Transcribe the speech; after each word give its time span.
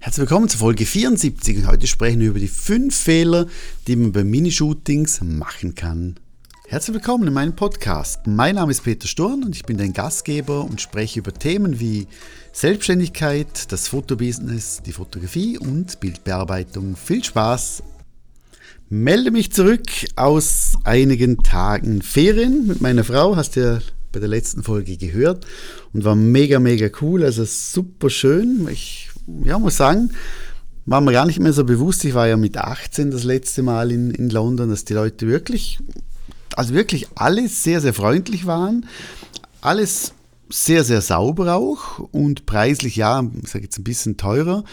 Herzlich 0.00 0.30
willkommen 0.30 0.48
zur 0.48 0.60
Folge 0.60 0.86
74 0.86 1.56
und 1.56 1.66
heute 1.66 1.88
sprechen 1.88 2.20
wir 2.20 2.28
über 2.28 2.38
die 2.38 2.46
fünf 2.46 2.94
Fehler, 2.96 3.48
die 3.88 3.96
man 3.96 4.12
bei 4.12 4.22
Minishootings 4.22 5.20
machen 5.22 5.74
kann. 5.74 6.14
Herzlich 6.68 6.94
willkommen 6.94 7.26
in 7.26 7.34
meinem 7.34 7.56
Podcast. 7.56 8.24
Mein 8.28 8.54
Name 8.54 8.70
ist 8.70 8.84
Peter 8.84 9.08
Sturm 9.08 9.42
und 9.42 9.56
ich 9.56 9.64
bin 9.64 9.76
dein 9.76 9.92
Gastgeber 9.92 10.62
und 10.62 10.80
spreche 10.80 11.18
über 11.18 11.34
Themen 11.34 11.80
wie 11.80 12.06
Selbstständigkeit, 12.52 13.72
das 13.72 13.88
Fotobusiness, 13.88 14.82
die 14.86 14.92
Fotografie 14.92 15.58
und 15.58 15.98
Bildbearbeitung. 15.98 16.94
Viel 16.94 17.24
Spaß! 17.24 17.82
Melde 18.88 19.32
mich 19.32 19.50
zurück 19.52 19.90
aus 20.14 20.74
einigen 20.84 21.38
Tagen 21.38 22.02
Ferien 22.02 22.68
mit 22.68 22.80
meiner 22.80 23.02
Frau, 23.02 23.34
hast 23.34 23.56
du 23.56 23.60
ja 23.60 23.78
bei 24.12 24.20
der 24.20 24.28
letzten 24.28 24.62
Folge 24.62 24.96
gehört 24.96 25.44
und 25.92 26.04
war 26.04 26.14
mega, 26.14 26.60
mega 26.60 26.88
cool, 27.02 27.24
also 27.24 27.44
super 27.44 28.10
schön. 28.10 28.68
Ich 28.70 29.10
ja, 29.44 29.58
muss 29.58 29.76
sagen, 29.76 30.10
war 30.86 31.00
mir 31.00 31.12
gar 31.12 31.26
nicht 31.26 31.40
mehr 31.40 31.52
so 31.52 31.64
bewusst. 31.64 32.04
Ich 32.04 32.14
war 32.14 32.28
ja 32.28 32.36
mit 32.36 32.56
18 32.56 33.10
das 33.10 33.24
letzte 33.24 33.62
Mal 33.62 33.92
in, 33.92 34.10
in 34.10 34.30
London, 34.30 34.70
dass 34.70 34.84
die 34.84 34.94
Leute 34.94 35.26
wirklich, 35.26 35.78
also 36.56 36.74
wirklich 36.74 37.08
alles 37.14 37.62
sehr, 37.62 37.80
sehr 37.80 37.94
freundlich 37.94 38.46
waren. 38.46 38.86
Alles 39.60 40.14
sehr, 40.48 40.84
sehr 40.84 41.02
sauber 41.02 41.54
auch 41.54 41.98
und 41.98 42.46
preislich, 42.46 42.96
ja, 42.96 43.22
ich 43.42 43.50
sage 43.50 43.64
jetzt 43.64 43.78
ein 43.78 43.84
bisschen 43.84 44.16
teurer 44.16 44.64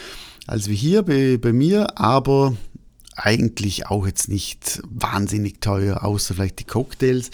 als 0.47 0.69
wie 0.69 0.75
hier 0.75 1.03
bei, 1.03 1.37
bei 1.37 1.53
mir, 1.53 1.99
aber 1.99 2.55
eigentlich 3.15 3.87
auch 3.87 4.05
jetzt 4.05 4.29
nicht 4.29 4.81
wahnsinnig 4.89 5.61
teuer, 5.61 6.03
außer 6.03 6.33
vielleicht 6.33 6.59
die 6.59 6.65
Cocktails 6.65 7.31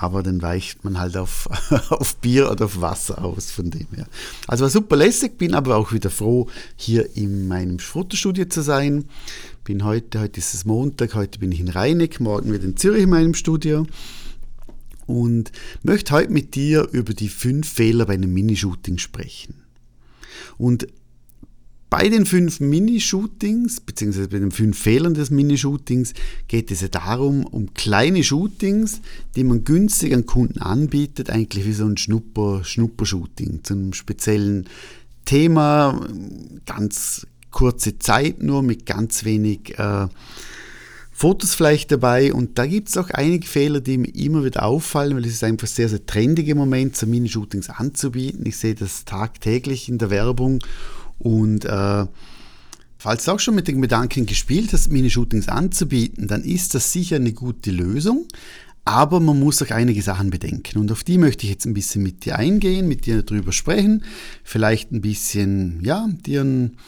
aber 0.00 0.22
dann 0.22 0.40
weicht 0.42 0.84
man 0.84 0.98
halt 0.98 1.16
auf, 1.16 1.48
auf 1.90 2.16
Bier 2.16 2.50
oder 2.50 2.66
auf 2.66 2.80
Wasser 2.80 3.24
aus 3.24 3.50
von 3.50 3.70
dem 3.70 3.88
her. 3.94 4.06
Also 4.46 4.62
war 4.62 4.70
super 4.70 4.96
lässig, 4.96 5.36
bin 5.38 5.54
aber 5.54 5.76
auch 5.76 5.92
wieder 5.92 6.08
froh, 6.08 6.48
hier 6.76 7.16
in 7.16 7.48
meinem 7.48 7.80
Fotostudio 7.80 8.44
zu 8.46 8.62
sein. 8.62 9.06
Bin 9.64 9.84
heute, 9.84 10.20
heute 10.20 10.38
ist 10.38 10.54
es 10.54 10.64
Montag, 10.64 11.14
heute 11.14 11.40
bin 11.40 11.50
ich 11.50 11.60
in 11.60 11.68
Rheineck, 11.68 12.20
morgen 12.20 12.52
wieder 12.52 12.64
in 12.64 12.76
Zürich 12.76 13.02
in 13.02 13.10
meinem 13.10 13.34
Studio 13.34 13.86
und 15.06 15.50
möchte 15.82 16.14
heute 16.14 16.30
mit 16.30 16.54
dir 16.54 16.88
über 16.92 17.12
die 17.12 17.28
fünf 17.28 17.68
Fehler 17.68 18.06
bei 18.06 18.14
einem 18.14 18.32
Minishooting 18.32 18.98
sprechen. 18.98 19.54
Und 20.58 20.86
bei 21.90 22.08
den 22.08 22.26
fünf 22.26 22.60
Minishootings, 22.60 23.80
beziehungsweise 23.80 24.28
bei 24.28 24.38
den 24.38 24.50
fünf 24.50 24.78
Fehlern 24.78 25.14
des 25.14 25.30
Minishootings, 25.30 26.12
geht 26.46 26.70
es 26.70 26.82
ja 26.82 26.88
darum, 26.88 27.46
um 27.46 27.72
kleine 27.72 28.22
Shootings, 28.22 29.00
die 29.36 29.44
man 29.44 29.64
günstig 29.64 30.14
an 30.14 30.26
Kunden 30.26 30.60
anbietet, 30.60 31.30
eigentlich 31.30 31.64
wie 31.64 31.72
so 31.72 31.86
ein 31.86 31.96
Schnupper, 31.96 32.62
Schnuppershooting 32.62 33.64
zu 33.64 33.74
einem 33.74 33.92
speziellen 33.94 34.68
Thema, 35.24 36.06
ganz 36.66 37.26
kurze 37.50 37.98
Zeit 37.98 38.42
nur 38.42 38.62
mit 38.62 38.84
ganz 38.84 39.24
wenig 39.24 39.78
äh, 39.78 40.08
Fotos 41.10 41.54
vielleicht 41.54 41.90
dabei. 41.90 42.32
Und 42.32 42.58
da 42.58 42.66
gibt 42.66 42.90
es 42.90 42.96
auch 42.96 43.10
einige 43.10 43.46
Fehler, 43.46 43.80
die 43.80 43.98
mir 43.98 44.14
immer 44.14 44.44
wieder 44.44 44.62
auffallen, 44.62 45.16
weil 45.16 45.24
es 45.24 45.32
ist 45.32 45.44
einfach 45.44 45.66
sehr, 45.66 45.88
sehr 45.88 46.06
trendig 46.06 46.48
im 46.48 46.58
Moment, 46.58 46.96
so 46.96 47.06
Minishootings 47.06 47.70
anzubieten. 47.70 48.46
Ich 48.46 48.58
sehe 48.58 48.74
das 48.74 49.04
tagtäglich 49.04 49.88
in 49.88 49.98
der 49.98 50.10
Werbung 50.10 50.60
und 51.18 51.64
äh, 51.64 52.06
falls 52.98 53.24
du 53.24 53.32
auch 53.32 53.40
schon 53.40 53.54
mit 53.54 53.68
dem 53.68 53.80
Gedanken 53.80 54.26
gespielt 54.26 54.72
hast, 54.72 54.90
Minishootings 54.90 55.48
anzubieten, 55.48 56.28
dann 56.28 56.42
ist 56.42 56.74
das 56.74 56.92
sicher 56.92 57.16
eine 57.16 57.32
gute 57.32 57.70
Lösung. 57.70 58.26
Aber 58.84 59.20
man 59.20 59.38
muss 59.38 59.62
auch 59.62 59.70
einige 59.70 60.00
Sachen 60.00 60.30
bedenken. 60.30 60.78
Und 60.78 60.90
auf 60.90 61.04
die 61.04 61.18
möchte 61.18 61.44
ich 61.44 61.52
jetzt 61.52 61.66
ein 61.66 61.74
bisschen 61.74 62.02
mit 62.02 62.24
dir 62.24 62.36
eingehen, 62.36 62.88
mit 62.88 63.04
dir 63.04 63.22
darüber 63.22 63.52
sprechen. 63.52 64.02
Vielleicht 64.44 64.92
ein 64.92 65.02
bisschen, 65.02 65.84
ja, 65.84 66.08
dir 66.24 66.42
ein 66.42 66.78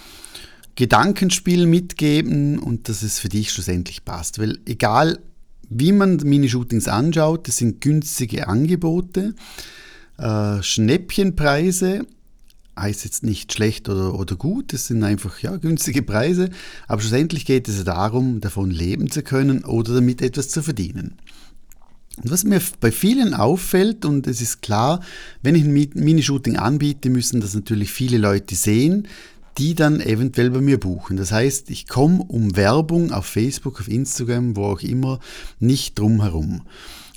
Gedankenspiel 0.76 1.66
mitgeben 1.66 2.58
und 2.58 2.88
dass 2.88 3.02
es 3.02 3.18
für 3.18 3.28
dich 3.28 3.52
schlussendlich 3.52 4.06
passt. 4.06 4.38
Weil 4.38 4.60
egal, 4.64 5.18
wie 5.68 5.92
man 5.92 6.16
Minishootings 6.16 6.88
anschaut, 6.88 7.46
das 7.46 7.58
sind 7.58 7.82
günstige 7.82 8.48
Angebote, 8.48 9.34
äh, 10.16 10.62
Schnäppchenpreise 10.62 12.06
heißt 12.80 13.04
jetzt 13.04 13.22
nicht 13.22 13.52
schlecht 13.52 13.88
oder, 13.88 14.18
oder 14.18 14.36
gut, 14.36 14.72
es 14.72 14.86
sind 14.86 15.02
einfach 15.04 15.40
ja, 15.40 15.56
günstige 15.56 16.02
Preise, 16.02 16.50
aber 16.88 17.00
schlussendlich 17.00 17.46
geht 17.46 17.68
es 17.68 17.84
darum, 17.84 18.40
davon 18.40 18.70
leben 18.70 19.10
zu 19.10 19.22
können 19.22 19.64
oder 19.64 19.94
damit 19.94 20.22
etwas 20.22 20.48
zu 20.48 20.62
verdienen. 20.62 21.18
Und 22.16 22.30
was 22.30 22.44
mir 22.44 22.60
bei 22.80 22.90
vielen 22.90 23.34
auffällt, 23.34 24.04
und 24.04 24.26
es 24.26 24.40
ist 24.40 24.62
klar, 24.62 25.00
wenn 25.42 25.54
ich 25.54 25.64
ein 25.64 25.72
Minishooting 25.72 26.56
anbiete, 26.56 27.08
müssen 27.08 27.40
das 27.40 27.54
natürlich 27.54 27.90
viele 27.90 28.18
Leute 28.18 28.54
sehen, 28.54 29.06
die 29.58 29.74
dann 29.74 30.00
eventuell 30.00 30.50
bei 30.50 30.60
mir 30.60 30.78
buchen. 30.78 31.16
Das 31.16 31.32
heißt, 31.32 31.70
ich 31.70 31.86
komme 31.86 32.22
um 32.22 32.56
Werbung 32.56 33.12
auf 33.12 33.26
Facebook, 33.26 33.80
auf 33.80 33.88
Instagram, 33.88 34.56
wo 34.56 34.64
auch 34.64 34.80
immer, 34.80 35.18
nicht 35.58 35.98
drum 35.98 36.22
herum. 36.22 36.62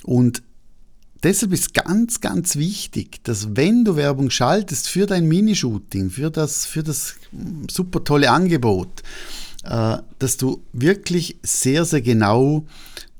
Und 0.04 0.42
deshalb 1.24 1.52
ist 1.52 1.74
ganz, 1.74 2.20
ganz 2.20 2.56
wichtig, 2.56 3.24
dass 3.24 3.56
wenn 3.56 3.84
du 3.84 3.96
Werbung 3.96 4.30
schaltest 4.30 4.88
für 4.88 5.06
dein 5.06 5.26
Minishooting, 5.26 6.10
für 6.10 6.30
das, 6.30 6.66
für 6.66 6.82
das 6.82 7.16
super 7.70 8.04
tolle 8.04 8.30
Angebot, 8.30 9.02
äh, 9.64 9.98
dass 10.18 10.36
du 10.36 10.62
wirklich 10.72 11.38
sehr, 11.42 11.84
sehr 11.84 12.02
genau 12.02 12.66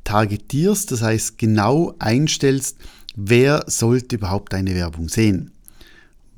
targetierst, 0.04 0.92
das 0.92 1.02
heißt 1.02 1.38
genau 1.38 1.94
einstellst, 1.98 2.76
wer 3.16 3.64
sollte 3.66 4.16
überhaupt 4.16 4.52
deine 4.52 4.74
Werbung 4.74 5.08
sehen. 5.08 5.50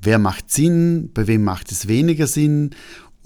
Wer 0.01 0.19
macht 0.19 0.53
Sinn, 0.53 1.11
bei 1.13 1.27
wem 1.27 1.43
macht 1.43 1.73
es 1.73 1.89
weniger 1.89 2.29
Sinn 2.29 2.71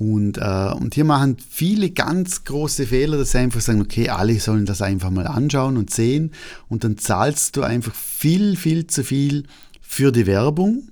und, 0.01 0.39
äh, 0.39 0.73
und 0.73 0.95
hier 0.95 1.05
machen 1.05 1.37
viele 1.51 1.91
ganz 1.91 2.45
große 2.45 2.87
Fehler, 2.87 3.19
dass 3.19 3.33
sie 3.33 3.39
einfach 3.39 3.61
sagen, 3.61 3.83
okay, 3.83 4.09
alle 4.09 4.41
sollen 4.41 4.65
das 4.65 4.81
einfach 4.81 5.11
mal 5.11 5.27
anschauen 5.27 5.77
und 5.77 5.91
sehen. 5.91 6.33
Und 6.71 6.85
dann 6.85 6.97
zahlst 6.97 7.55
du 7.59 7.63
einfach 7.63 7.95
viel, 7.95 8.57
viel 8.57 8.87
zu 8.87 9.05
viel 9.05 9.45
für 9.83 10.11
die 10.11 10.25
Werbung. 10.25 10.85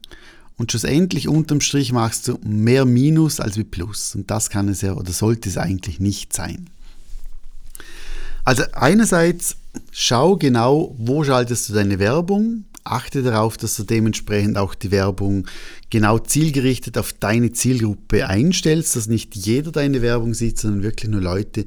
Und 0.58 0.72
schlussendlich 0.72 1.26
unterm 1.26 1.62
Strich 1.62 1.90
machst 1.90 2.28
du 2.28 2.38
mehr 2.44 2.84
Minus 2.84 3.40
als 3.40 3.56
wie 3.56 3.64
Plus. 3.64 4.14
Und 4.14 4.30
das 4.30 4.50
kann 4.50 4.68
es 4.68 4.82
ja 4.82 4.92
oder 4.92 5.10
sollte 5.10 5.48
es 5.48 5.56
eigentlich 5.56 6.00
nicht 6.00 6.34
sein. 6.34 6.68
Also 8.44 8.64
einerseits 8.72 9.56
schau 9.90 10.36
genau, 10.36 10.94
wo 10.98 11.24
schaltest 11.24 11.70
du 11.70 11.72
deine 11.72 11.98
Werbung, 11.98 12.64
achte 12.90 13.22
darauf, 13.22 13.56
dass 13.56 13.76
du 13.76 13.84
dementsprechend 13.84 14.58
auch 14.58 14.74
die 14.74 14.90
Werbung 14.90 15.46
genau 15.90 16.18
zielgerichtet 16.18 16.98
auf 16.98 17.12
deine 17.12 17.52
Zielgruppe 17.52 18.26
einstellst, 18.26 18.96
dass 18.96 19.08
nicht 19.08 19.36
jeder 19.36 19.72
deine 19.72 20.02
Werbung 20.02 20.34
sieht, 20.34 20.58
sondern 20.58 20.82
wirklich 20.82 21.10
nur 21.10 21.20
Leute, 21.20 21.64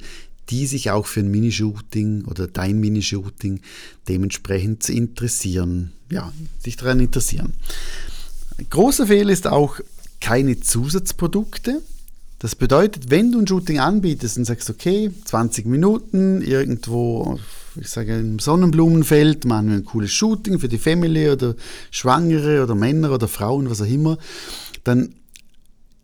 die 0.50 0.66
sich 0.66 0.90
auch 0.90 1.06
für 1.06 1.20
ein 1.20 1.30
Minishooting 1.30 2.24
oder 2.24 2.46
dein 2.46 2.78
Minishooting 2.78 3.60
dementsprechend 4.08 4.88
interessieren, 4.88 5.92
ja, 6.10 6.32
sich 6.62 6.76
daran 6.76 7.00
interessieren. 7.00 7.52
Ein 8.58 8.66
großer 8.68 9.06
Fehler 9.06 9.32
ist 9.32 9.46
auch 9.46 9.80
keine 10.20 10.60
Zusatzprodukte. 10.60 11.80
Das 12.38 12.54
bedeutet, 12.54 13.10
wenn 13.10 13.32
du 13.32 13.38
ein 13.38 13.46
Shooting 13.46 13.78
anbietest 13.78 14.36
und 14.36 14.44
sagst, 14.44 14.68
okay, 14.68 15.10
20 15.24 15.66
Minuten 15.66 16.42
irgendwo, 16.42 17.38
ich 17.80 17.88
sage 17.88 18.18
im 18.18 18.38
Sonnenblumenfeld, 18.38 19.44
machen 19.44 19.68
wir 19.68 19.76
ein 19.76 19.84
cooles 19.84 20.12
Shooting 20.12 20.58
für 20.58 20.68
die 20.68 20.78
Family 20.78 21.30
oder 21.30 21.54
Schwangere 21.90 22.62
oder 22.62 22.74
Männer 22.74 23.12
oder 23.12 23.28
Frauen, 23.28 23.70
was 23.70 23.80
auch 23.80 23.86
immer, 23.86 24.18
dann 24.84 25.14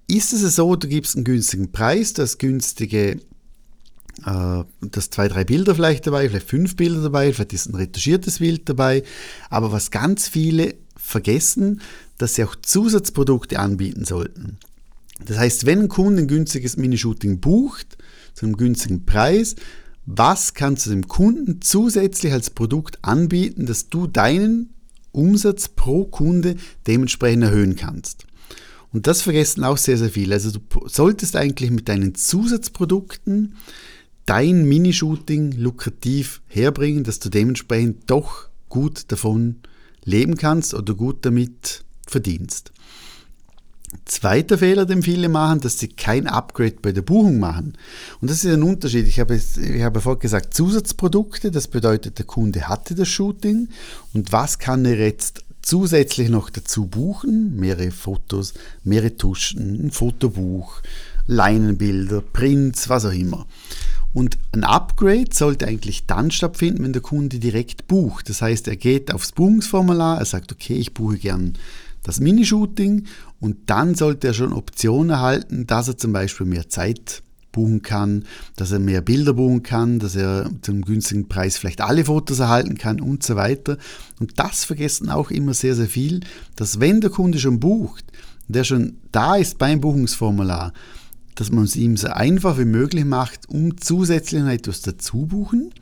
ist 0.07 0.33
es 0.33 0.57
so, 0.57 0.75
du 0.75 0.89
gibst 0.89 1.17
einen 1.17 1.25
günstigen 1.25 1.71
Preis, 1.71 2.15
das 2.15 2.39
günstige 2.39 3.21
äh, 4.25 4.65
das 4.81 5.11
zwei, 5.11 5.29
drei 5.29 5.45
Bilder 5.45 5.75
vielleicht 5.75 6.07
dabei, 6.07 6.29
vielleicht 6.29 6.49
fünf 6.49 6.77
Bilder 6.77 7.03
dabei, 7.03 7.33
vielleicht 7.33 7.53
ist 7.53 7.67
ein 7.67 7.75
retuschiertes 7.75 8.39
Bild 8.39 8.69
dabei. 8.69 9.03
Aber 9.51 9.73
was 9.73 9.91
ganz 9.91 10.29
viele 10.29 10.75
vergessen, 10.97 11.81
dass 12.17 12.35
sie 12.35 12.45
auch 12.45 12.57
Zusatzprodukte 12.57 13.59
anbieten 13.59 14.05
sollten. 14.05 14.59
Das 15.25 15.39
heißt, 15.39 15.67
wenn 15.67 15.81
ein 15.83 15.89
Kunde 15.89 16.23
ein 16.23 16.29
günstiges 16.29 16.77
Minishooting 16.77 17.41
bucht, 17.41 17.97
zu 18.35 18.47
einem 18.47 18.57
günstigen 18.57 19.05
Preis, 19.05 19.57
was 20.11 20.55
kannst 20.55 20.87
du 20.87 20.91
dem 20.91 21.07
Kunden 21.07 21.61
zusätzlich 21.61 22.33
als 22.33 22.49
Produkt 22.49 22.99
anbieten, 23.03 23.67
dass 23.67 23.91
du 23.91 24.07
deinen 24.07 24.71
Umsatz 25.13 25.69
pro 25.69 26.07
Kunde 26.07 26.57
dementsprechend 26.87 27.43
erhöhen 27.45 27.77
kannst? 27.77 28.25
Und 28.91 29.07
das 29.07 29.21
vergessen 29.21 29.65
auch 29.65 29.77
sehr, 29.77 29.99
sehr 29.99 30.09
viele. 30.09 30.35
Also 30.35 30.51
du 30.51 30.61
solltest 30.87 31.37
eigentlich 31.37 31.71
mit 31.71 31.91
deinen 31.91 32.15
Zusatzprodukten 32.15 33.57
dein 34.25 34.65
Minishooting 34.65 35.53
lukrativ 35.53 36.41
herbringen, 36.47 37.05
dass 37.05 37.19
du 37.19 37.29
dementsprechend 37.29 38.09
doch 38.11 38.49
gut 38.71 39.13
davon 39.13 39.57
leben 40.05 40.37
kannst 40.37 40.73
oder 40.73 40.95
gut 40.95 41.27
damit 41.27 41.85
verdienst. 42.07 42.73
Zweiter 44.05 44.59
Fehler, 44.59 44.87
den 44.87 45.03
viele 45.03 45.29
machen, 45.29 45.61
dass 45.61 45.79
sie 45.79 45.89
kein 45.89 46.27
Upgrade 46.27 46.77
bei 46.83 46.93
der 46.93 47.03
Buchung 47.03 47.39
machen. 47.39 47.77
Und 48.21 48.31
das 48.31 48.45
ist 48.45 48.53
ein 48.53 48.63
Unterschied. 48.63 49.07
Ich 49.07 49.21
habe, 49.21 49.35
ich 49.37 49.83
habe 49.83 50.01
vorhin 50.01 50.21
gesagt, 50.21 50.55
Zusatzprodukte, 50.55 51.51
das 51.51 51.69
bedeutet, 51.69 52.19
der 52.19 52.27
Kunde 52.27 52.69
hatte 52.69 52.95
das 52.95 53.09
Shooting 53.09 53.69
und 54.13 54.33
was 54.33 54.59
kann 54.59 54.85
er 54.85 54.99
jetzt 54.99 55.45
zusätzlich 55.63 56.29
noch 56.29 56.51
dazu 56.51 56.87
buchen? 56.87 57.57
Mehrere 57.57 57.91
Fotos, 57.91 58.55
mehrere 58.85 59.17
Tuschen, 59.17 59.87
ein 59.87 59.91
Fotobuch, 59.91 60.81
Leinenbilder, 61.27 62.23
Prints, 62.23 62.89
was 62.89 63.05
auch 63.05 63.13
immer. 63.13 63.47
Und 64.15 64.39
ein 64.53 64.65
Upgrade 64.65 65.29
sollte 65.33 65.67
eigentlich 65.67 66.07
dann 66.07 66.31
stattfinden, 66.31 66.83
wenn 66.83 66.95
der 66.95 67.03
Kunde 67.03 67.39
direkt 67.39 67.87
bucht. 67.87 68.29
Das 68.31 68.41
heißt, 68.41 68.67
er 68.69 68.77
geht 68.77 69.13
aufs 69.13 69.33
Buchungsformular, 69.33 70.19
er 70.19 70.25
sagt, 70.25 70.51
okay, 70.51 70.75
ich 70.75 70.95
buche 70.95 71.19
gern 71.19 71.55
das 72.09 72.21
Minishooting 72.21 73.05
und 73.39 73.57
dann 73.67 73.95
sollte 73.95 74.29
er 74.29 74.33
schon 74.33 74.55
Optionen 74.55 75.11
erhalten, 75.11 75.67
dass 75.67 75.89
er 75.89 75.99
zum 75.99 76.15
Beispiel 76.15 76.47
mehr 76.47 76.71
Zeit 76.71 77.23
buchen 77.53 77.83
kann, 77.83 78.25
dass 78.57 78.73
er 78.73 78.79
mehr 78.79 79.03
Bilder 79.03 79.35
buchen 79.35 79.63
kann, 79.63 79.99
dass 79.99 80.17
er 80.17 80.51
zum 80.63 80.87
günstigen 80.87 81.29
Preis 81.29 81.59
vielleicht 81.59 81.83
alle 81.83 82.07
Fotos 82.07 82.39
erhalten 82.39 82.79
kann 82.79 83.03
und 83.03 83.23
so 83.23 83.37
weiter. 83.37 83.77
Und 84.21 84.39
das 84.39 84.65
vergessen 84.65 85.11
auch 85.11 85.31
immer 85.31 85.53
sehr, 85.53 85.75
sehr 85.75 85.87
viel, 85.87 86.21
dass 86.57 86.81
wenn 86.81 87.03
der 87.03 87.11
Kunde 87.11 87.39
schon 87.39 87.61
bucht, 87.61 88.07
der 88.49 88.65
schon 88.65 88.97
da 89.13 89.37
ist 89.37 89.59
beim 89.59 89.83
Buchungsformular, 89.83 90.73
dass 91.35 91.53
man 91.53 91.65
es 91.65 91.77
ihm 91.77 91.99
so 91.99 92.09
einfach 92.09 92.59
wie 92.59 92.65
möglich 92.65 93.05
macht, 93.05 93.51
um 93.51 93.79
zusätzlich 93.79 94.41
noch 94.43 94.49
etwas 94.49 94.81
dazu 94.81 95.27
buchen. 95.27 95.75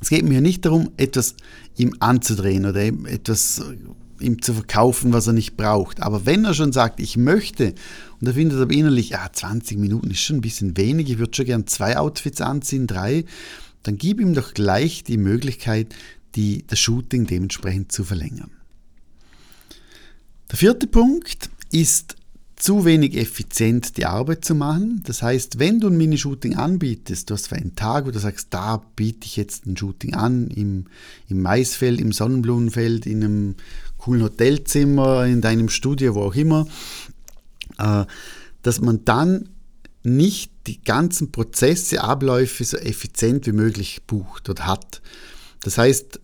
Es 0.00 0.08
geht 0.08 0.26
mir 0.26 0.40
nicht 0.40 0.64
darum, 0.64 0.92
etwas 0.96 1.34
ihm 1.76 1.94
anzudrehen 2.00 2.64
oder 2.64 2.82
etwas 2.82 3.60
ihm 4.22 4.42
zu 4.42 4.54
verkaufen, 4.54 5.12
was 5.12 5.26
er 5.26 5.32
nicht 5.32 5.56
braucht. 5.56 6.02
Aber 6.02 6.26
wenn 6.26 6.44
er 6.44 6.54
schon 6.54 6.72
sagt, 6.72 7.00
ich 7.00 7.16
möchte, 7.16 7.74
und 8.20 8.26
er 8.26 8.34
findet 8.34 8.60
aber 8.60 8.72
innerlich, 8.72 9.10
ja, 9.10 9.28
20 9.30 9.78
Minuten 9.78 10.10
ist 10.10 10.20
schon 10.20 10.36
ein 10.36 10.42
bisschen 10.42 10.76
wenig, 10.76 11.10
ich 11.10 11.18
würde 11.18 11.34
schon 11.34 11.46
gern 11.46 11.66
zwei 11.66 11.96
Outfits 11.96 12.40
anziehen, 12.40 12.86
drei, 12.86 13.24
dann 13.82 13.98
gib 13.98 14.20
ihm 14.20 14.34
doch 14.34 14.54
gleich 14.54 15.04
die 15.04 15.16
Möglichkeit, 15.16 15.94
die, 16.34 16.64
das 16.66 16.78
Shooting 16.78 17.26
dementsprechend 17.26 17.92
zu 17.92 18.04
verlängern. 18.04 18.50
Der 20.50 20.58
vierte 20.58 20.86
Punkt 20.86 21.50
ist 21.70 22.16
zu 22.62 22.84
wenig 22.84 23.16
effizient 23.16 23.96
die 23.96 24.06
Arbeit 24.06 24.44
zu 24.44 24.54
machen. 24.54 25.02
Das 25.04 25.20
heißt, 25.20 25.58
wenn 25.58 25.80
du 25.80 25.88
ein 25.88 25.96
Minishooting 25.96 26.54
anbietest, 26.54 27.28
du 27.28 27.34
hast 27.34 27.48
für 27.48 27.56
einen 27.56 27.74
Tag, 27.74 28.06
wo 28.06 28.12
du 28.12 28.20
sagst, 28.20 28.48
da 28.50 28.80
biete 28.94 29.26
ich 29.26 29.36
jetzt 29.36 29.66
ein 29.66 29.76
Shooting 29.76 30.14
an, 30.14 30.46
im, 30.46 30.86
im 31.28 31.42
Maisfeld, 31.42 32.00
im 32.00 32.12
Sonnenblumenfeld, 32.12 33.06
in 33.06 33.24
einem 33.24 33.54
coolen 34.02 34.22
Hotelzimmer, 34.22 35.26
in 35.26 35.40
deinem 35.40 35.68
Studio, 35.68 36.16
wo 36.16 36.22
auch 36.22 36.34
immer, 36.34 36.66
äh, 37.78 38.04
dass 38.62 38.80
man 38.80 39.04
dann 39.04 39.48
nicht 40.02 40.50
die 40.66 40.82
ganzen 40.82 41.30
Prozesse, 41.30 42.02
Abläufe 42.02 42.64
so 42.64 42.76
effizient 42.78 43.46
wie 43.46 43.52
möglich 43.52 44.02
bucht 44.06 44.50
oder 44.50 44.66
hat. 44.66 45.00
Das 45.62 45.78
heißt, 45.78 46.18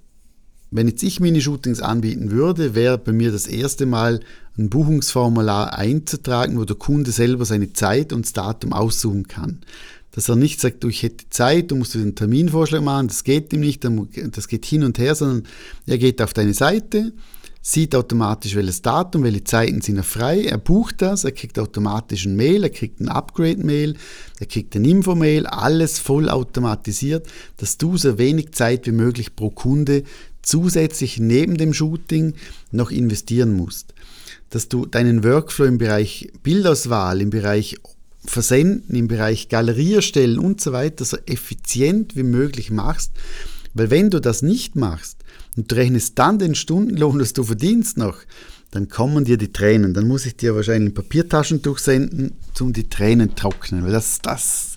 wenn 0.72 0.88
jetzt 0.88 1.04
ich 1.04 1.20
Minishootings 1.20 1.80
anbieten 1.80 2.32
würde, 2.32 2.74
wäre 2.74 2.98
bei 2.98 3.12
mir 3.12 3.30
das 3.30 3.46
erste 3.46 3.86
Mal 3.86 4.20
ein 4.58 4.68
Buchungsformular 4.70 5.78
einzutragen, 5.78 6.58
wo 6.58 6.64
der 6.64 6.76
Kunde 6.76 7.12
selber 7.12 7.44
seine 7.44 7.72
Zeit 7.72 8.12
und 8.12 8.26
das 8.26 8.32
Datum 8.32 8.72
aussuchen 8.72 9.28
kann. 9.28 9.60
Dass 10.10 10.28
er 10.28 10.34
nicht 10.34 10.60
sagt, 10.60 10.82
du, 10.82 10.88
ich 10.88 11.04
hätte 11.04 11.30
Zeit, 11.30 11.70
du 11.70 11.76
musst 11.76 11.94
einen 11.94 12.16
Terminvorschlag 12.16 12.82
machen, 12.82 13.06
das 13.06 13.22
geht 13.22 13.52
ihm 13.52 13.60
nicht, 13.60 13.86
das 14.32 14.48
geht 14.48 14.66
hin 14.66 14.82
und 14.82 14.98
her, 14.98 15.14
sondern 15.14 15.44
er 15.86 15.98
geht 15.98 16.20
auf 16.20 16.34
deine 16.34 16.54
Seite, 16.54 17.12
sieht 17.60 17.94
automatisch, 17.94 18.54
welches 18.54 18.82
Datum, 18.82 19.24
welche 19.24 19.44
Zeiten 19.44 19.80
sind 19.80 19.96
er 19.96 20.04
frei, 20.04 20.44
er 20.44 20.58
bucht 20.58 21.02
das, 21.02 21.24
er 21.24 21.32
kriegt 21.32 21.58
automatisch 21.58 22.24
ein 22.24 22.36
Mail, 22.36 22.64
er 22.64 22.70
kriegt 22.70 23.00
ein 23.00 23.08
Upgrade-Mail, 23.08 23.96
er 24.38 24.46
kriegt 24.46 24.74
ein 24.76 24.84
Info-Mail, 24.84 25.46
alles 25.46 25.98
voll 25.98 26.28
automatisiert, 26.28 27.26
dass 27.56 27.76
du 27.76 27.96
so 27.96 28.18
wenig 28.18 28.52
Zeit 28.52 28.86
wie 28.86 28.92
möglich 28.92 29.36
pro 29.36 29.50
Kunde 29.50 30.04
zusätzlich 30.42 31.18
neben 31.18 31.56
dem 31.58 31.74
Shooting 31.74 32.34
noch 32.70 32.90
investieren 32.90 33.54
musst 33.54 33.92
dass 34.50 34.68
du 34.68 34.86
deinen 34.86 35.24
Workflow 35.24 35.66
im 35.66 35.78
Bereich 35.78 36.30
Bildauswahl, 36.42 37.20
im 37.20 37.30
Bereich 37.30 37.76
Versenden, 38.24 38.94
im 38.96 39.08
Bereich 39.08 39.48
Galerie 39.48 39.94
erstellen 39.94 40.38
und 40.38 40.60
so 40.60 40.72
weiter 40.72 41.04
so 41.04 41.16
effizient 41.26 42.16
wie 42.16 42.24
möglich 42.24 42.70
machst. 42.70 43.12
Weil 43.74 43.90
wenn 43.90 44.10
du 44.10 44.20
das 44.20 44.42
nicht 44.42 44.76
machst 44.76 45.17
und 45.58 45.72
du 45.72 45.74
rechnest 45.74 46.16
dann 46.20 46.38
den 46.38 46.54
Stundenlohn, 46.54 47.18
das 47.18 47.32
du 47.32 47.42
verdienst 47.42 47.96
noch, 47.96 48.18
dann 48.70 48.88
kommen 48.88 49.24
dir 49.24 49.36
die 49.36 49.52
Tränen. 49.52 49.92
Dann 49.92 50.06
muss 50.06 50.24
ich 50.24 50.36
dir 50.36 50.54
wahrscheinlich 50.54 50.92
ein 50.92 50.94
Papiertaschentuch 50.94 51.78
senden, 51.78 52.36
um 52.60 52.72
die 52.72 52.88
Tränen 52.88 53.34
trocknen. 53.34 53.84
Weil 53.84 53.90
das, 53.90 54.20
das, 54.22 54.76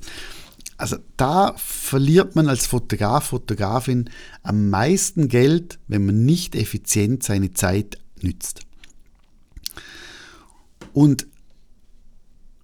also 0.77 0.97
da 1.17 1.53
verliert 1.55 2.35
man 2.35 2.47
als 2.47 2.65
Fotograf, 2.65 3.25
Fotografin 3.25 4.09
am 4.41 4.71
meisten 4.71 5.27
Geld, 5.27 5.77
wenn 5.87 6.03
man 6.03 6.25
nicht 6.25 6.55
effizient 6.55 7.21
seine 7.21 7.53
Zeit 7.53 7.99
nützt. 8.23 8.61
Und 10.93 11.27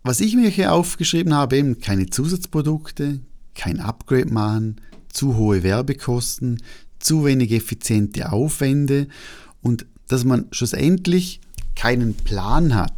was 0.01 0.21
ich 0.21 0.35
mir 0.35 0.49
hier 0.49 0.73
aufgeschrieben 0.73 1.35
habe, 1.35 1.57
eben 1.57 1.81
keine 1.81 2.07
Zusatzprodukte, 2.07 3.19
kein 3.53 3.79
Upgrade 3.79 4.33
machen, 4.33 4.81
zu 5.07 5.35
hohe 5.35 5.61
Werbekosten, 5.61 6.61
zu 6.99 7.25
wenig 7.25 7.51
effiziente 7.51 8.31
Aufwände 8.31 9.07
und 9.61 9.85
dass 10.07 10.23
man 10.23 10.47
schlussendlich 10.51 11.41
keinen 11.75 12.13
Plan 12.15 12.75
hat. 12.75 12.93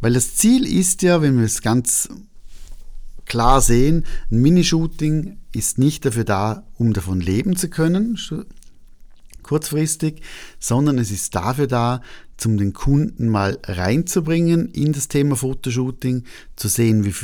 Weil 0.00 0.12
das 0.12 0.36
Ziel 0.36 0.66
ist 0.66 1.02
ja, 1.02 1.22
wenn 1.22 1.38
wir 1.38 1.44
es 1.44 1.62
ganz 1.62 2.08
klar 3.24 3.60
sehen, 3.60 4.04
ein 4.30 4.42
Minishooting 4.42 5.38
ist 5.52 5.78
nicht 5.78 6.04
dafür 6.04 6.24
da, 6.24 6.66
um 6.76 6.92
davon 6.92 7.20
leben 7.20 7.56
zu 7.56 7.68
können, 7.68 8.18
kurzfristig, 9.44 10.22
sondern 10.58 10.98
es 10.98 11.12
ist 11.12 11.34
dafür 11.34 11.68
da, 11.68 12.00
zum 12.36 12.56
den 12.56 12.72
Kunden 12.72 13.28
mal 13.28 13.58
reinzubringen 13.64 14.68
in 14.72 14.92
das 14.92 15.08
Thema 15.08 15.36
Fotoshooting, 15.36 16.24
zu 16.56 16.68
sehen, 16.68 17.04
wie, 17.04 17.14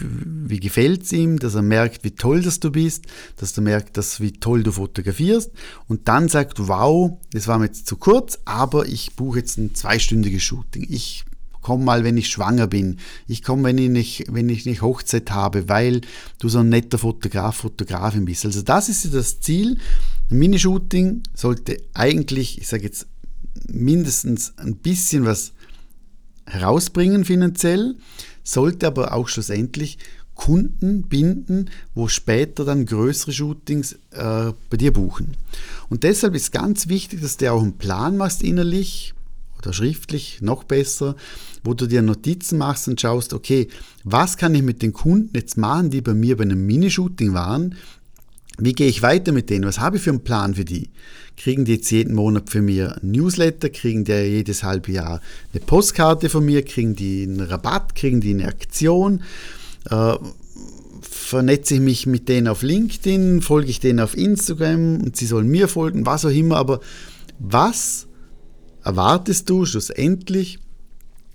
wie 0.48 0.60
gefällt 0.60 1.02
es 1.02 1.12
ihm, 1.12 1.38
dass 1.38 1.54
er 1.54 1.62
merkt, 1.62 2.04
wie 2.04 2.12
toll 2.12 2.42
das 2.42 2.60
du 2.60 2.70
bist, 2.70 3.06
dass 3.36 3.56
er 3.56 3.62
merkt, 3.62 3.96
dass, 3.96 4.20
wie 4.20 4.32
toll 4.32 4.62
du 4.62 4.72
fotografierst 4.72 5.50
und 5.88 6.06
dann 6.06 6.28
sagt, 6.28 6.68
wow, 6.68 7.18
das 7.32 7.48
war 7.48 7.58
mir 7.58 7.66
jetzt 7.66 7.86
zu 7.86 7.96
kurz, 7.96 8.38
aber 8.44 8.86
ich 8.86 9.16
buche 9.16 9.40
jetzt 9.40 9.58
ein 9.58 9.74
zweistündiges 9.74 10.42
Shooting. 10.42 10.86
Ich 10.88 11.24
komme 11.60 11.84
mal, 11.84 12.04
wenn 12.04 12.16
ich 12.16 12.28
schwanger 12.28 12.66
bin. 12.66 12.98
Ich 13.26 13.42
komme, 13.42 13.64
wenn 13.64 13.78
ich 13.78 13.90
nicht, 13.90 14.24
wenn 14.30 14.48
ich 14.48 14.64
nicht 14.64 14.82
Hochzeit 14.82 15.30
habe, 15.30 15.68
weil 15.68 16.00
du 16.38 16.48
so 16.48 16.60
ein 16.60 16.68
netter 16.68 16.98
Fotograf, 16.98 17.56
Fotografin 17.56 18.24
bist. 18.24 18.44
Also 18.46 18.62
das 18.62 18.88
ist 18.88 19.12
das 19.12 19.40
Ziel. 19.40 19.78
Ein 20.30 20.38
Minishooting 20.38 21.22
sollte 21.34 21.78
eigentlich, 21.92 22.58
ich 22.58 22.68
sage 22.68 22.84
jetzt 22.84 23.06
mindestens 23.66 24.56
ein 24.58 24.76
bisschen 24.76 25.24
was 25.24 25.52
herausbringen 26.46 27.24
finanziell, 27.24 27.96
sollte 28.42 28.86
aber 28.86 29.12
auch 29.12 29.28
schlussendlich 29.28 29.98
Kunden 30.34 31.02
binden, 31.02 31.68
wo 31.94 32.08
später 32.08 32.64
dann 32.64 32.86
größere 32.86 33.32
Shootings 33.32 33.98
äh, 34.12 34.52
bei 34.70 34.76
dir 34.76 34.92
buchen. 34.92 35.36
Und 35.88 36.02
deshalb 36.04 36.34
ist 36.34 36.52
ganz 36.52 36.88
wichtig, 36.88 37.20
dass 37.20 37.36
du 37.36 37.52
auch 37.52 37.62
einen 37.62 37.76
Plan 37.76 38.16
machst 38.16 38.42
innerlich 38.42 39.12
oder 39.58 39.74
schriftlich, 39.74 40.38
noch 40.40 40.64
besser, 40.64 41.16
wo 41.62 41.74
du 41.74 41.86
dir 41.86 42.00
Notizen 42.00 42.56
machst 42.56 42.88
und 42.88 43.00
schaust, 43.00 43.34
okay, 43.34 43.68
was 44.04 44.38
kann 44.38 44.54
ich 44.54 44.62
mit 44.62 44.80
den 44.80 44.94
Kunden 44.94 45.36
jetzt 45.36 45.58
machen, 45.58 45.90
die 45.90 46.00
bei 46.00 46.14
mir 46.14 46.38
bei 46.38 46.44
einem 46.44 46.64
Minishooting 46.64 47.34
waren, 47.34 47.74
wie 48.60 48.72
gehe 48.72 48.88
ich 48.88 49.02
weiter 49.02 49.32
mit 49.32 49.50
denen? 49.50 49.64
Was 49.64 49.80
habe 49.80 49.96
ich 49.96 50.02
für 50.02 50.10
einen 50.10 50.24
Plan 50.24 50.54
für 50.54 50.64
die? 50.64 50.90
Kriegen 51.36 51.64
die 51.64 51.74
jetzt 51.74 51.90
jeden 51.90 52.14
Monat 52.14 52.50
für 52.50 52.60
mir 52.60 52.96
ein 53.02 53.10
Newsletter? 53.10 53.70
Kriegen 53.70 54.04
die 54.04 54.12
jedes 54.12 54.62
halbe 54.62 54.92
Jahr 54.92 55.20
eine 55.52 55.64
Postkarte 55.64 56.28
von 56.28 56.44
mir? 56.44 56.62
Kriegen 56.64 56.94
die 56.94 57.22
einen 57.22 57.40
Rabatt? 57.40 57.94
Kriegen 57.94 58.20
die 58.20 58.34
eine 58.34 58.48
Aktion? 58.48 59.22
Äh, 59.88 60.16
vernetze 61.00 61.74
ich 61.74 61.80
mich 61.80 62.06
mit 62.06 62.28
denen 62.28 62.48
auf 62.48 62.62
LinkedIn? 62.62 63.40
Folge 63.40 63.70
ich 63.70 63.80
denen 63.80 64.00
auf 64.00 64.16
Instagram? 64.16 65.00
Und 65.02 65.16
sie 65.16 65.26
sollen 65.26 65.48
mir 65.48 65.68
folgen? 65.68 66.04
Was 66.04 66.26
auch 66.26 66.30
immer. 66.30 66.56
Aber 66.56 66.80
was 67.38 68.06
erwartest 68.84 69.48
du 69.48 69.64
schlussendlich 69.64 70.58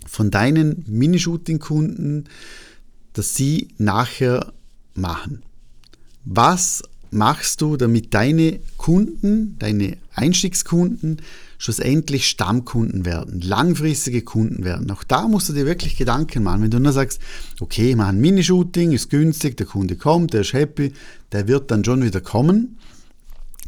von 0.06 0.30
deinen 0.30 0.86
Minishooting-Kunden, 0.88 2.26
dass 3.14 3.36
sie 3.36 3.70
nachher 3.80 4.54
machen? 4.94 5.42
Was 6.26 6.84
machst 7.16 7.62
du, 7.62 7.78
damit 7.78 8.14
deine 8.14 8.60
Kunden, 8.78 9.58
deine 9.60 9.98
Einstiegskunden 10.14 11.22
schlussendlich 11.58 12.28
Stammkunden 12.28 13.06
werden, 13.06 13.42
langfristige 13.42 14.22
Kunden 14.22 14.64
werden. 14.64 14.92
Auch 14.92 15.04
da 15.04 15.28
musst 15.28 15.50
du 15.50 15.54
dir 15.54 15.66
wirklich 15.66 15.98
Gedanken 15.98 16.44
machen. 16.44 16.62
Wenn 16.62 16.72
du 16.72 16.80
nur 16.80 16.92
sagst, 16.92 17.20
okay, 17.60 17.92
ich 17.92 17.96
mache 17.96 18.10
ein 18.10 18.22
Minishooting, 18.22 18.92
ist 18.92 19.10
günstig, 19.10 19.58
der 19.58 19.66
Kunde 19.66 19.96
kommt, 19.96 20.34
der 20.34 20.42
ist 20.42 20.54
happy, 20.54 20.94
der 21.32 21.48
wird 21.48 21.72
dann 21.72 21.84
schon 21.84 22.04
wieder 22.04 22.22
kommen, 22.22 22.78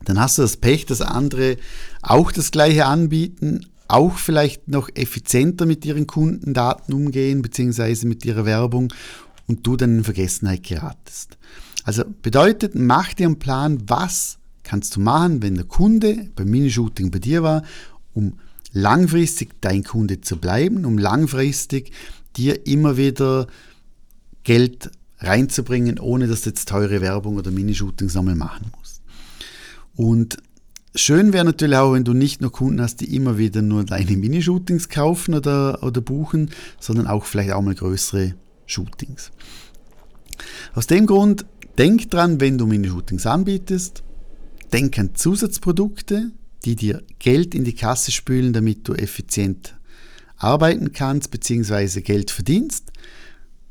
dann 0.05 0.19
hast 0.19 0.37
du 0.37 0.41
das 0.41 0.57
Pech, 0.57 0.85
dass 0.85 1.01
andere 1.01 1.57
auch 2.01 2.31
das 2.31 2.51
gleiche 2.51 2.85
anbieten, 2.85 3.65
auch 3.87 4.17
vielleicht 4.17 4.67
noch 4.67 4.89
effizienter 4.93 5.65
mit 5.65 5.85
ihren 5.85 6.07
Kundendaten 6.07 6.93
umgehen, 6.93 7.41
beziehungsweise 7.41 8.05
mit 8.05 8.25
ihrer 8.25 8.45
Werbung 8.45 8.93
und 9.47 9.65
du 9.65 9.77
dann 9.77 9.99
in 9.99 10.03
Vergessenheit 10.03 10.63
geratest. 10.63 11.37
Also 11.87 12.03
bedeutet, 12.21 12.75
mach 12.75 13.13
dir 13.13 13.27
einen 13.27 13.39
Plan, 13.39 13.81
was 13.87 14.39
kannst 14.63 14.97
du 14.97 14.99
machen, 14.99 15.41
wenn 15.41 15.55
der 15.55 15.63
Kunde 15.63 16.29
beim 16.35 16.49
Minishooting 16.49 17.11
bei 17.11 17.19
dir 17.19 17.43
war, 17.43 17.63
um 18.13 18.33
langfristig 18.73 19.61
dein 19.61 19.85
Kunde 19.85 20.19
zu 20.19 20.35
bleiben, 20.35 20.83
um 20.83 20.97
langfristig 20.97 21.93
dir 22.35 22.67
immer 22.67 22.97
wieder 22.97 23.47
Geld 24.43 24.91
reinzubringen, 25.19 25.97
ohne 25.97 26.27
dass 26.27 26.41
du 26.41 26.49
jetzt 26.49 26.67
teure 26.67 26.99
Werbung 26.99 27.37
oder 27.37 27.51
Minishootings 27.51 28.15
nochmal 28.15 28.35
machen 28.35 28.69
musst. 28.77 29.01
Und 29.95 30.35
schön 30.93 31.31
wäre 31.31 31.45
natürlich 31.45 31.77
auch, 31.77 31.93
wenn 31.93 32.03
du 32.03 32.13
nicht 32.13 32.41
nur 32.41 32.51
Kunden 32.51 32.81
hast, 32.81 32.99
die 32.99 33.15
immer 33.15 33.37
wieder 33.37 33.61
nur 33.61 33.85
deine 33.85 34.17
Minishootings 34.17 34.89
kaufen 34.89 35.35
oder, 35.35 35.81
oder 35.83 36.01
buchen, 36.01 36.49
sondern 36.81 37.07
auch 37.07 37.23
vielleicht 37.23 37.53
auch 37.53 37.61
mal 37.61 37.75
größere 37.75 38.35
Shootings. 38.65 39.31
Aus 40.73 40.85
dem 40.85 41.05
Grund, 41.05 41.45
denk 41.77 42.09
dran, 42.09 42.39
wenn 42.39 42.57
du 42.57 42.65
Minishootings 42.65 43.25
anbietest, 43.25 44.03
denk 44.73 44.97
an 44.99 45.15
Zusatzprodukte, 45.15 46.31
die 46.65 46.75
dir 46.75 47.03
Geld 47.19 47.55
in 47.55 47.63
die 47.63 47.75
Kasse 47.75 48.11
spülen, 48.11 48.53
damit 48.53 48.87
du 48.87 48.93
effizient 48.93 49.75
arbeiten 50.37 50.91
kannst 50.91 51.31
bzw. 51.31 52.01
Geld 52.01 52.31
verdienst. 52.31 52.91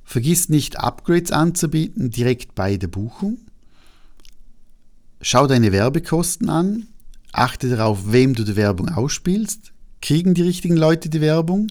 Vergiss 0.04 0.48
nicht, 0.48 0.78
Upgrades 0.78 1.32
anzubieten 1.32 2.10
direkt 2.10 2.54
bei 2.54 2.76
der 2.76 2.88
Buchung. 2.88 3.38
Schau 5.20 5.46
deine 5.46 5.72
Werbekosten 5.72 6.48
an. 6.48 6.86
Achte 7.32 7.68
darauf, 7.68 8.12
wem 8.12 8.34
du 8.34 8.44
die 8.44 8.56
Werbung 8.56 8.88
ausspielst. 8.88 9.72
Kriegen 10.00 10.34
die 10.34 10.42
richtigen 10.42 10.76
Leute 10.76 11.08
die 11.08 11.20
Werbung? 11.20 11.68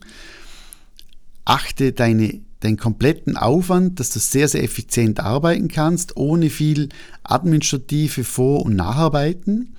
Achte 1.45 1.93
deine, 1.93 2.41
deinen 2.65 2.77
kompletten 2.77 3.37
Aufwand, 3.37 3.99
dass 3.99 4.09
du 4.09 4.19
sehr, 4.19 4.47
sehr 4.47 4.63
effizient 4.63 5.19
arbeiten 5.19 5.67
kannst, 5.67 6.17
ohne 6.17 6.49
viel 6.49 6.89
administrative 7.23 8.23
Vor- 8.23 8.65
und 8.65 8.75
Nacharbeiten. 8.75 9.75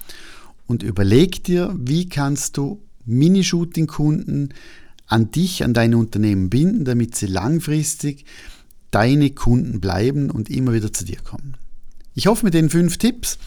Und 0.67 0.83
überleg 0.83 1.45
dir, 1.45 1.75
wie 1.79 2.09
kannst 2.09 2.57
du 2.57 2.83
Minishooting-Kunden 3.05 4.55
an 5.07 5.31
dich, 5.31 5.63
an 5.63 5.75
dein 5.75 5.95
Unternehmen 5.95 6.51
binden, 6.51 6.85
damit 6.85 7.15
sie 7.15 7.27
langfristig 7.27 8.25
deine 8.91 9.31
Kunden 9.31 9.81
bleiben 9.81 10.31
und 10.31 10.51
immer 10.51 10.73
wieder 10.73 10.93
zu 10.93 11.05
dir 11.05 11.19
kommen. 11.23 11.57
Ich 12.15 12.27
hoffe, 12.27 12.45
mit 12.45 12.55
den 12.55 12.71
fünf 12.71 12.99
Tipps 12.99 13.39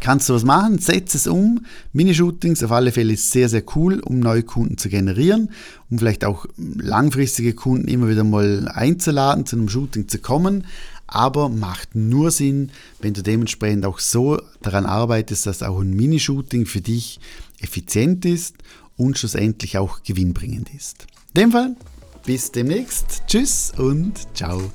kannst 0.00 0.28
du 0.28 0.34
was 0.34 0.44
machen, 0.44 0.78
setz 0.78 1.14
es 1.14 1.26
um. 1.26 1.64
Minishootings 1.92 2.62
auf 2.62 2.72
alle 2.72 2.92
Fälle 2.92 3.12
ist 3.12 3.30
sehr, 3.30 3.48
sehr 3.48 3.62
cool, 3.76 4.00
um 4.00 4.20
neue 4.20 4.42
Kunden 4.42 4.78
zu 4.78 4.88
generieren, 4.88 5.50
um 5.90 5.98
vielleicht 5.98 6.24
auch 6.24 6.46
langfristige 6.56 7.54
Kunden 7.54 7.88
immer 7.88 8.08
wieder 8.08 8.24
mal 8.24 8.68
einzuladen, 8.68 9.46
zu 9.46 9.56
einem 9.56 9.68
Shooting 9.68 10.08
zu 10.08 10.18
kommen. 10.18 10.66
Aber 11.06 11.50
macht 11.50 11.94
nur 11.94 12.30
Sinn, 12.30 12.70
wenn 13.00 13.12
du 13.12 13.22
dementsprechend 13.22 13.84
auch 13.84 13.98
so 13.98 14.40
daran 14.62 14.86
arbeitest, 14.86 15.46
dass 15.46 15.62
auch 15.62 15.80
ein 15.80 15.94
Minishooting 15.94 16.64
für 16.64 16.80
dich 16.80 17.20
effizient 17.60 18.24
ist 18.24 18.56
und 18.96 19.18
schlussendlich 19.18 19.78
auch 19.78 20.02
gewinnbringend 20.02 20.74
ist. 20.74 21.06
In 21.34 21.42
dem 21.42 21.52
Fall, 21.52 21.76
bis 22.24 22.50
demnächst. 22.50 23.22
Tschüss 23.26 23.72
und 23.76 24.14
ciao. 24.34 24.72